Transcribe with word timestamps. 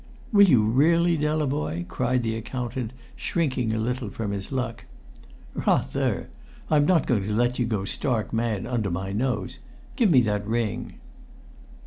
"Will 0.33 0.49
you 0.49 0.63
really, 0.63 1.15
Delavoye?" 1.15 1.87
cried 1.87 2.23
the 2.23 2.35
accountant, 2.35 2.91
shrinking 3.15 3.71
a 3.71 3.77
little 3.77 4.09
from 4.09 4.31
his 4.31 4.51
luck. 4.51 4.85
"Rather! 5.53 6.31
I'm 6.71 6.87
not 6.87 7.05
going 7.05 7.21
to 7.21 7.31
let 7.31 7.59
you 7.59 7.67
go 7.67 7.85
stark 7.85 8.33
mad 8.33 8.65
under 8.65 8.89
my 8.89 9.11
nose. 9.11 9.59
Give 9.95 10.09
me 10.09 10.21
that 10.21 10.47
ring." 10.47 10.95